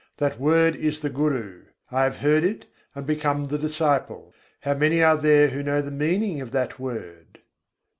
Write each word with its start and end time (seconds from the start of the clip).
That 0.17 0.39
word 0.39 0.75
is 0.75 1.01
the 1.01 1.11
Guru; 1.11 1.65
I 1.91 2.05
have 2.05 2.15
heard 2.17 2.43
it, 2.43 2.65
and 2.95 3.05
become 3.05 3.45
the 3.45 3.59
disciple. 3.59 4.33
How 4.61 4.73
many 4.73 5.03
are 5.03 5.15
there 5.15 5.49
who 5.49 5.61
know 5.61 5.83
the 5.83 5.91
meaning 5.91 6.41
of 6.41 6.49
that 6.53 6.79
word? 6.79 7.41